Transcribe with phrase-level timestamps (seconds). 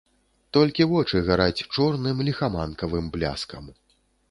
[0.55, 3.71] Толькі вочы гараць чорным ліхаманкавым бляскам.